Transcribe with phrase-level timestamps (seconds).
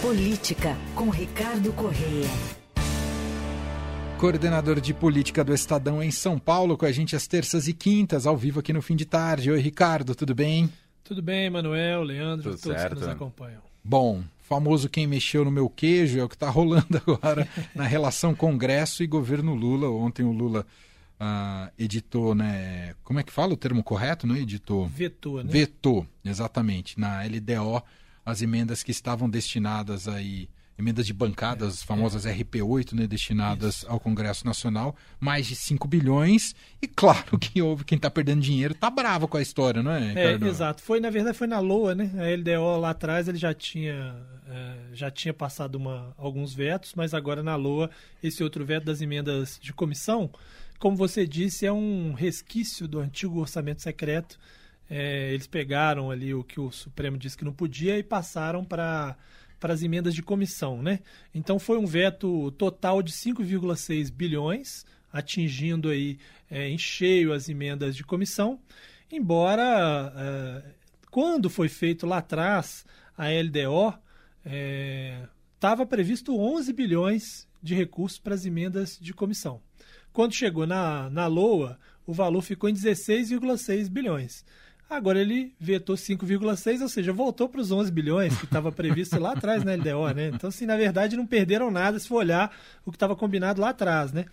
[0.00, 2.26] Política, com Ricardo Correia.
[4.18, 8.26] Coordenador de Política do Estadão em São Paulo, com a gente às terças e quintas,
[8.26, 9.50] ao vivo aqui no fim de tarde.
[9.50, 10.72] Oi, Ricardo, tudo bem?
[11.04, 12.94] Tudo bem, Manuel, Leandro, Tudo todos certo.
[12.94, 13.60] que nos acompanham.
[13.84, 18.34] Bom, famoso quem mexeu no meu queijo é o que está rolando agora na relação
[18.34, 19.90] Congresso e governo Lula.
[19.90, 20.64] Ontem o Lula
[21.18, 22.94] ah, editou, né?
[23.04, 24.26] Como é que fala o termo correto?
[24.26, 24.86] Não é editou?
[24.86, 25.52] Vetou, né?
[25.52, 27.82] Vetou, exatamente, na LDO,
[28.24, 30.48] as emendas que estavam destinadas aí,
[30.78, 36.54] emendas de bancada, as famosas RP8, né, destinadas ao Congresso Nacional, mais de 5 bilhões,
[36.80, 40.14] e claro que houve quem está perdendo dinheiro, tá bravo com a história, não é,
[40.14, 40.82] É, exato.
[40.82, 42.10] Foi, na verdade, foi na LOA, né?
[42.16, 44.16] A LDO lá atrás ele já tinha,
[44.48, 47.90] é, já tinha passado uma, alguns vetos, mas agora na LOA,
[48.22, 50.30] esse outro veto das emendas de comissão,
[50.78, 54.38] como você disse, é um resquício do antigo orçamento secreto.
[54.90, 59.16] É, eles pegaram ali o que o Supremo disse que não podia e passaram para
[59.60, 61.00] para as emendas de comissão, né?
[61.34, 66.18] Então foi um veto total de 5,6 bilhões, atingindo aí
[66.50, 68.58] é, em cheio as emendas de comissão,
[69.12, 70.62] embora é,
[71.10, 72.86] quando foi feito lá atrás
[73.18, 73.98] a LDO
[75.54, 79.60] estava previsto 11 bilhões de recursos para as emendas de comissão.
[80.10, 84.44] Quando chegou na, na LOA, o valor ficou em 16,6 bilhões.
[84.90, 89.34] Agora ele vetou 5,6, ou seja, voltou para os 11 bilhões que estava previsto lá
[89.34, 90.32] atrás na LDO, né?
[90.34, 92.52] Então, assim, na verdade, não perderam nada se for olhar
[92.84, 94.24] o que estava combinado lá atrás, né?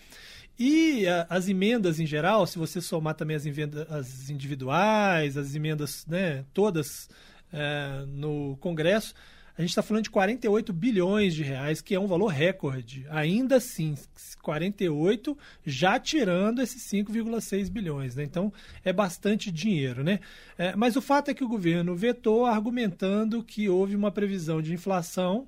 [0.58, 5.54] E a, as emendas em geral, se você somar também as, emendas, as individuais, as
[5.54, 7.08] emendas, né, todas
[7.54, 9.14] é, no Congresso,
[9.58, 13.08] a gente está falando de 48 bilhões de reais, que é um valor recorde.
[13.10, 13.96] Ainda assim,
[14.44, 18.16] 48 já tirando esses 5,6 bilhões.
[18.16, 18.24] Né?
[18.24, 18.54] Então,
[18.86, 20.04] é bastante dinheiro.
[20.04, 20.20] Né?
[20.60, 24.74] É, mas o fato é que o governo vetou argumentando que houve uma previsão de
[24.74, 25.48] inflação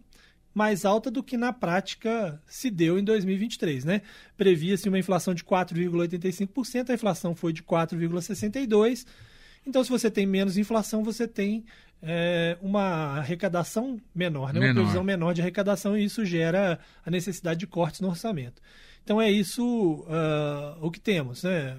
[0.55, 3.85] mais alta do que na prática se deu em 2023.
[3.85, 4.01] Né?
[4.35, 9.05] Previa-se uma inflação de 4,85%, a inflação foi de 4,62%.
[9.67, 11.63] Então, se você tem menos inflação, você tem
[12.01, 14.59] é, uma arrecadação menor, né?
[14.59, 14.71] Menor.
[14.71, 18.61] uma previsão menor de arrecadação, e isso gera a necessidade de cortes no orçamento.
[19.03, 21.43] Então, é isso uh, o que temos.
[21.43, 21.77] Né?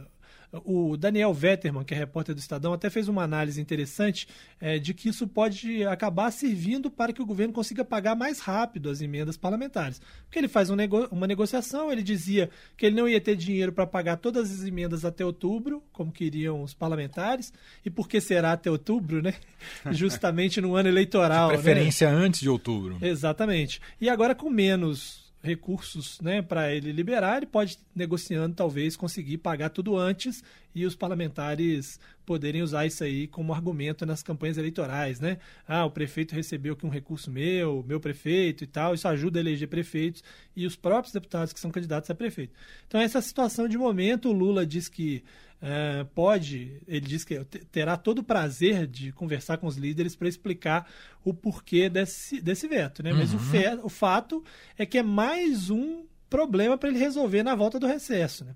[0.64, 4.26] O Daniel Vetterman, que é repórter do Estadão, até fez uma análise interessante
[4.60, 8.90] é, de que isso pode acabar servindo para que o governo consiga pagar mais rápido
[8.90, 10.00] as emendas parlamentares.
[10.24, 13.72] Porque ele faz um nego uma negociação, ele dizia que ele não ia ter dinheiro
[13.72, 17.52] para pagar todas as emendas até outubro, como queriam os parlamentares,
[17.84, 19.34] e por que será até outubro, né?
[19.92, 21.50] Justamente no ano eleitoral.
[21.50, 21.62] De né?
[21.62, 22.98] preferência antes de outubro.
[23.00, 23.80] Exatamente.
[24.00, 29.70] E agora com menos recursos né, para ele liberar, ele pode, negociando, talvez conseguir pagar
[29.70, 30.42] tudo antes
[30.74, 35.20] e os parlamentares poderem usar isso aí como argumento nas campanhas eleitorais.
[35.20, 35.38] Né?
[35.66, 39.42] Ah, o prefeito recebeu aqui um recurso meu, meu prefeito e tal, isso ajuda a
[39.42, 40.22] eleger prefeitos
[40.54, 42.52] e os próprios deputados que são candidatos a prefeito.
[42.86, 45.22] Então, essa situação de momento, o Lula diz que
[45.60, 50.26] Uh, pode, ele diz que terá todo o prazer de conversar com os líderes para
[50.26, 50.90] explicar
[51.22, 53.02] o porquê desse, desse veto.
[53.02, 53.12] Né?
[53.12, 53.36] Mas Uhum.
[53.36, 54.42] o, fe, o fato
[54.78, 58.44] é que é mais um problema para ele resolver na volta do recesso.
[58.44, 58.54] Né?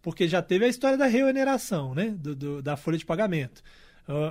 [0.00, 2.14] Porque já teve a história da reoneração né?
[2.16, 3.62] do, do, da folha de pagamento.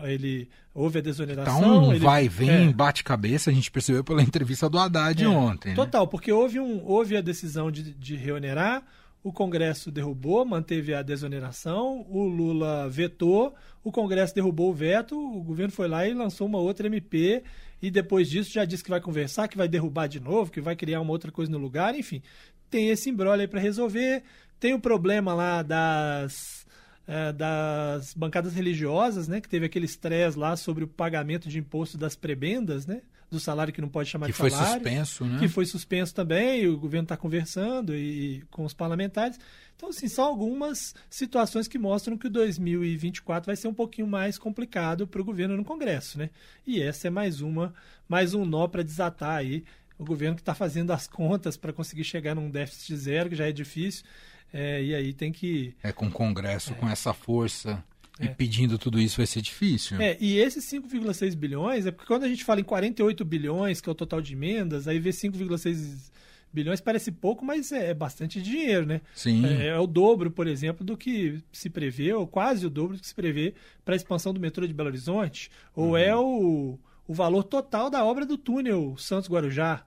[0.03, 1.89] Ele houve a desoneração.
[1.89, 5.28] Um ele, vai e vem, é, bate-cabeça, a gente percebeu pela entrevista do Haddad é,
[5.28, 5.69] ontem.
[5.69, 5.75] né?
[5.75, 8.83] Total, porque houve, um, houve a decisão de, de reonerar,
[9.22, 15.44] o Congresso derrubou, manteve a desoneração, o Lula vetou, o Congresso derrubou o veto, o
[15.44, 17.44] governo foi lá e lançou uma outra MP
[17.81, 20.75] e depois disso já disse que vai conversar, que vai derrubar de novo, que vai
[20.75, 22.22] criar uma outra coisa no lugar, enfim.
[22.69, 24.23] Tem esse embrolho aí para resolver.
[24.59, 26.65] Tem o problema lá das
[27.07, 31.97] é, das bancadas religiosas, né, que teve aquele estresse lá sobre o pagamento de imposto
[31.97, 35.39] das prebendas, né, do salário que não pode chamar Que de foi salário suspenso, né?
[35.39, 39.39] que foi suspenso também, e o governo está conversando e, com os parlamentares.
[39.75, 44.37] Então, assim, são algumas situações que mostram que o 2024 vai ser um pouquinho mais
[44.37, 46.29] complicado para o governo no Congresso, né?
[46.65, 47.73] E essa é mais uma,
[48.07, 49.63] mais um nó para desatar aí.
[49.97, 53.47] O governo que está fazendo as contas para conseguir chegar num déficit zero, que já
[53.47, 54.03] é difícil,
[54.53, 57.83] é, e aí tem que É com o Congresso, com essa força
[58.19, 60.00] e pedindo tudo isso vai ser difícil.
[60.01, 63.89] É, e esses 5,6 bilhões, é porque quando a gente fala em 48 bilhões, que
[63.89, 66.12] é o total de emendas, aí vê 5,6
[66.53, 69.01] bilhões parece pouco, mas é, é bastante dinheiro, né?
[69.13, 69.45] Sim.
[69.45, 73.01] É, é o dobro, por exemplo, do que se prevê, ou quase o dobro do
[73.01, 73.53] que se prevê
[73.83, 75.97] para a expansão do metrô de Belo Horizonte, ou Uhum.
[75.97, 79.86] é o, o valor total da obra do túnel Santos-Guarujá.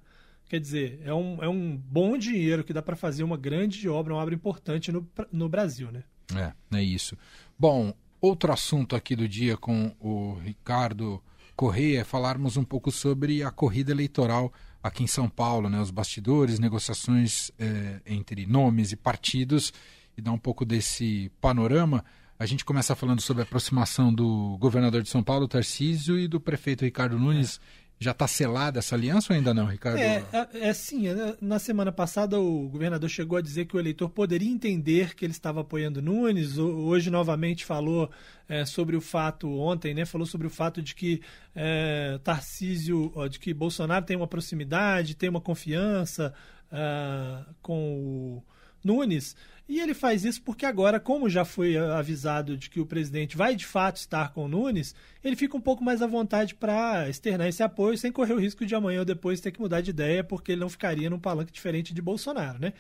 [0.49, 4.15] Quer dizer, é um, é um bom dinheiro que dá para fazer uma grande obra,
[4.15, 6.05] uma obra importante no, no Brasil, né?
[6.35, 7.17] É, é isso.
[7.59, 11.23] Bom, outro assunto aqui do dia com o Ricardo
[11.55, 15.91] Correia é falarmos um pouco sobre a corrida eleitoral aqui em São Paulo, né, os
[15.91, 19.73] bastidores, negociações é, entre nomes e partidos,
[20.17, 22.05] e dar um pouco desse panorama.
[22.39, 26.41] A gente começa falando sobre a aproximação do governador de São Paulo, Tarcísio, e do
[26.41, 27.61] prefeito Ricardo Nunes.
[27.85, 27.89] É.
[28.01, 29.99] Já está selada essa aliança ou ainda não, Ricardo?
[29.99, 31.09] É, é, é sim.
[31.09, 35.25] É, na semana passada, o governador chegou a dizer que o eleitor poderia entender que
[35.25, 36.59] ele estava apoiando Nunes.
[36.59, 38.09] Hoje, novamente, falou
[38.49, 40.05] é, sobre o fato, ontem, né?
[40.05, 41.21] Falou sobre o fato de que
[41.57, 46.33] é, Tarcísio, de que Bolsonaro tem uma proximidade, tem uma confiança
[46.71, 48.43] uh, com o
[48.89, 49.37] Nunes.
[49.69, 53.55] E ele faz isso porque agora, como já foi avisado de que o presidente vai
[53.55, 57.47] de fato estar com o Nunes, ele fica um pouco mais à vontade para externar
[57.49, 60.25] esse apoio sem correr o risco de amanhã ou depois ter que mudar de ideia,
[60.25, 62.73] porque ele não ficaria num palanque diferente de Bolsonaro, né?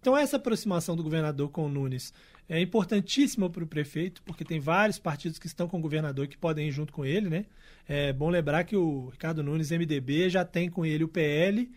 [0.00, 2.12] Então essa aproximação do governador com o Nunes
[2.48, 6.36] é importantíssima para o prefeito, porque tem vários partidos que estão com o governador que
[6.36, 7.44] podem ir junto com ele, né?
[7.88, 11.70] É bom lembrar que o Ricardo Nunes, MDB, já tem com ele o PL,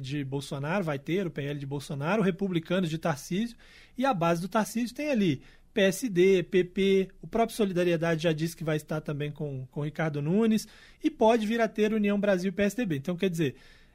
[0.00, 3.56] de Bolsonaro, vai ter o PL de Bolsonaro, o republicano de Tarcísio,
[3.96, 5.42] e a base do Tarcísio tem ali
[5.72, 10.66] PSD, PP, o próprio Solidariedade já disse que vai estar também com, com Ricardo Nunes,
[11.02, 12.96] e pode vir a ter União Brasil e PSDB.
[12.96, 13.54] Então, quer dizer,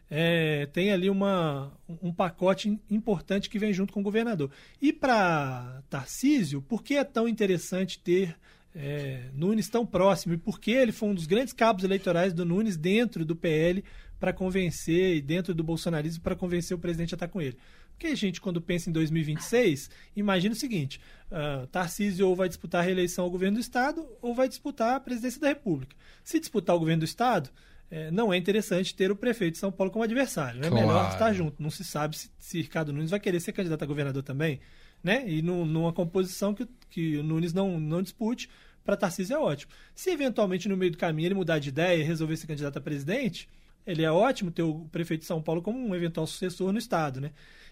[0.09, 1.71] é, tem ali uma,
[2.01, 4.51] um pacote importante que vem junto com o governador.
[4.81, 8.35] E para Tarcísio, por que é tão interessante ter
[8.75, 10.35] é, Nunes tão próximo?
[10.35, 13.83] E por que ele foi um dos grandes cabos eleitorais do Nunes dentro do PL
[14.23, 17.57] para convencer, e dentro do bolsonarismo, para convencer o presidente a estar com ele.
[17.89, 20.97] Porque a gente, quando pensa em 2026, imagina o seguinte:
[21.29, 24.99] uh, Tarcísio ou vai disputar a reeleição ao governo do Estado ou vai disputar a
[25.01, 25.93] presidência da República.
[26.23, 27.49] Se disputar o governo do Estado,
[27.91, 30.63] é, não é interessante ter o prefeito de São Paulo como adversário.
[30.63, 30.87] É claro.
[30.87, 31.61] melhor estar junto.
[31.61, 34.61] Não se sabe se, se, Ricardo Nunes vai querer ser candidato a governador também.
[35.03, 35.29] Né?
[35.29, 38.49] E no, numa composição que, que o Nunes não, não dispute,
[38.85, 39.73] para Tarcísio é ótimo.
[39.93, 42.81] Se eventualmente no meio do caminho ele mudar de ideia e resolver ser candidato a
[42.81, 43.49] presidente,
[43.85, 47.19] ele é ótimo ter o prefeito de São Paulo como um eventual sucessor no Estado,
[47.19, 47.31] né?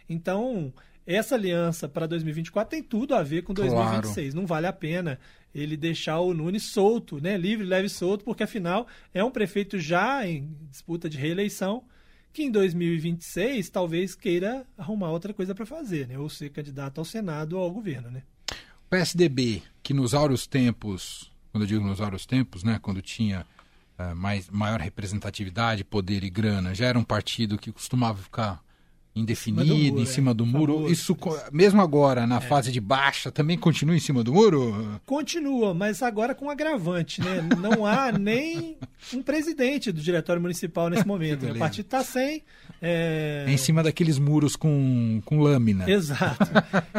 [0.09, 0.73] Então,
[1.05, 4.13] essa aliança para 2024 tem tudo a ver com 2026.
[4.15, 4.35] Claro.
[4.35, 5.19] Não vale a pena
[5.53, 7.37] ele deixar o Nunes solto, né?
[7.37, 11.83] livre, leve e solto, porque afinal é um prefeito já em disputa de reeleição
[12.33, 16.17] que em 2026 talvez queira arrumar outra coisa para fazer, né?
[16.17, 18.09] ou ser candidato ao Senado ou ao governo.
[18.09, 18.23] Né?
[18.49, 22.79] O PSDB, que nos áureos tempos, quando eu digo nos áureos tempos, né?
[22.81, 23.45] quando tinha
[24.15, 28.61] mais, maior representatividade, poder e grana, já era um partido que costumava ficar
[29.15, 30.01] indefinido, em cima do muro.
[30.01, 30.47] Em cima do é.
[30.47, 30.91] muro.
[30.91, 31.17] Isso,
[31.51, 32.41] mesmo agora, na é.
[32.41, 34.99] fase de baixa, também continua em cima do muro?
[35.05, 37.41] Continua, mas agora com agravante, né?
[37.59, 38.77] Não há nem
[39.13, 41.45] um presidente do diretório municipal nesse momento.
[41.45, 42.43] o partido está sem.
[42.81, 43.45] É...
[43.47, 43.51] é...
[43.51, 45.89] em cima daqueles muros com, com lâmina.
[45.89, 46.49] Exato.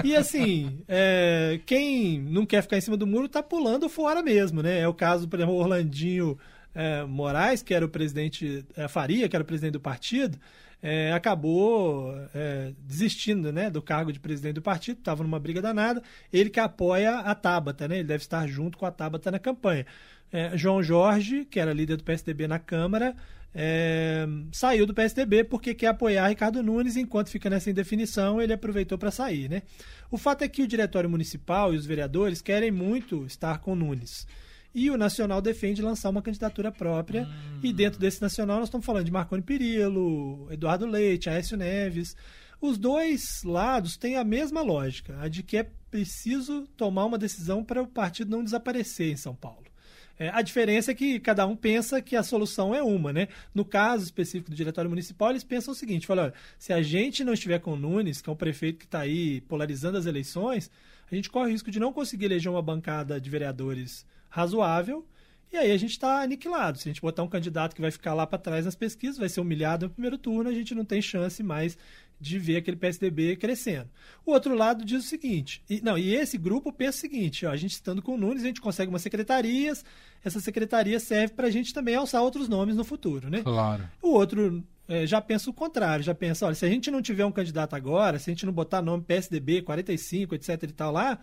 [0.05, 1.61] E assim, é...
[1.65, 4.81] quem não quer ficar em cima do muro está pulando fora mesmo, né?
[4.81, 6.39] É o caso, por exemplo, Orlandinho
[6.75, 10.39] é, Moraes, que era o presidente, é, Faria, que era o presidente do partido,
[10.83, 16.03] é, acabou é, desistindo né, do cargo de presidente do partido, estava numa briga danada.
[16.33, 19.87] Ele que apoia a Tabata, né, ele deve estar junto com a Tabata na campanha.
[20.33, 23.15] É, João Jorge, que era líder do PSDB na Câmara,
[23.55, 28.97] é, saiu do PSDB porque quer apoiar Ricardo Nunes, enquanto fica nessa indefinição, ele aproveitou
[28.97, 29.49] para sair.
[29.49, 29.63] Né?
[30.11, 34.27] O fato é que o Diretório Municipal e os vereadores querem muito estar com Nunes.
[34.75, 37.25] E o Nacional defende lançar uma candidatura própria.
[37.25, 37.61] Hum.
[37.63, 42.17] E dentro desse Nacional nós estamos falando de Marconi Perillo, Eduardo Leite, Aécio Neves.
[42.61, 47.63] Os dois lados têm a mesma lógica, a de que é preciso tomar uma decisão
[47.65, 49.73] para o partido não desaparecer em São Paulo.
[50.19, 53.29] É, a diferença é que cada um pensa que a solução é uma, né?
[53.55, 57.25] No caso específico do Diretório Municipal, eles pensam o seguinte: olha, olha se a gente
[57.25, 60.71] não estiver com o Nunes, que é um prefeito que está aí polarizando as eleições,
[61.11, 65.07] a gente corre o risco de não conseguir eleger uma bancada de vereadores razoável.
[65.53, 66.79] E aí a gente está aniquilado.
[66.79, 69.29] Se a gente botar um candidato que vai ficar lá para trás nas pesquisas, vai
[69.29, 71.77] ser humilhado no primeiro turno, a gente não tem chance mais
[72.19, 73.91] de ver aquele PSDB crescendo.
[74.25, 77.51] O outro lado diz o seguinte, e, não, e esse grupo pensa o seguinte, ó,
[77.51, 79.85] a gente estando com o Nunes, a gente consegue umas secretarias,
[80.25, 83.43] essa secretaria serve para a gente também alçar outros nomes no futuro, né?
[83.43, 83.87] Claro.
[84.01, 87.27] O outro é, já pensa o contrário, já pensa, olha, se a gente não tiver
[87.27, 91.19] um candidato agora, se a gente não botar nome PSDB, 45, etc e tal lá,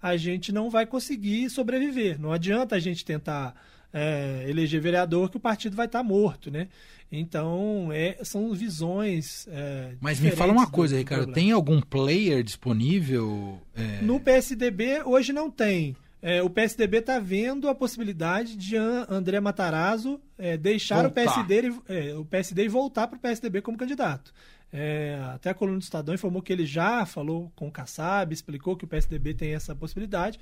[0.00, 2.20] a gente não vai conseguir sobreviver.
[2.20, 3.54] Não adianta a gente tentar
[3.92, 6.68] é, eleger vereador que o partido vai estar morto, né?
[7.10, 9.48] Então, é, são visões.
[9.50, 13.60] É, Mas me fala uma coisa, Ricardo: tem algum player disponível?
[13.74, 14.02] É...
[14.02, 15.96] No PSDB, hoje não tem.
[16.20, 21.70] é, o PSDB está vendo a possibilidade de André Matarazzo é, deixar o PSD,
[22.18, 24.32] o PSD e voltar para o PSDB como candidato.
[24.70, 28.76] É, até a coluna do Estadão informou que ele já falou com o Kassab, explicou
[28.76, 30.38] que o PSDB tem essa possibilidade.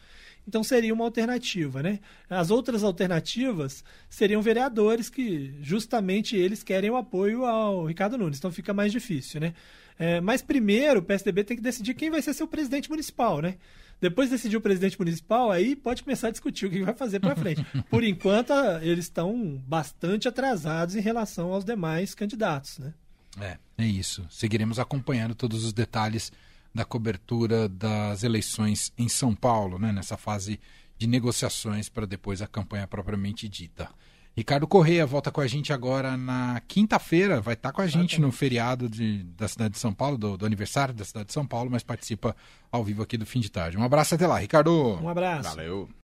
[0.46, 2.00] Então seria uma alternativa, né?
[2.28, 8.38] As outras alternativas seriam vereadores que justamente eles querem o apoio ao Ricardo Nunes.
[8.38, 9.54] Então fica mais difícil, né?
[9.98, 13.56] É, mas primeiro o PSDB tem que decidir quem vai ser seu presidente municipal, né?
[14.00, 17.18] Depois de decidir o presidente municipal, aí pode começar a discutir o que vai fazer
[17.18, 17.64] para frente.
[17.88, 18.52] Por enquanto,
[18.82, 22.92] eles estão bastante atrasados em relação aos demais candidatos, né?
[23.40, 24.26] É, é isso.
[24.30, 26.32] Seguiremos acompanhando todos os detalhes
[26.74, 30.60] da cobertura das eleições em São Paulo, né, nessa fase
[30.98, 33.88] de negociações para depois a campanha propriamente dita.
[34.36, 38.20] Ricardo Correia volta com a gente agora na quinta-feira, vai estar tá com a gente
[38.20, 41.46] no feriado de, da cidade de São Paulo, do, do, aniversário da cidade de São
[41.46, 42.36] Paulo, mas participa
[42.70, 43.78] ao vivo aqui do fim de tarde.
[43.78, 44.98] Um abraço até lá, Ricardo.
[45.02, 45.48] Um abraço.
[45.48, 45.88] Valeu.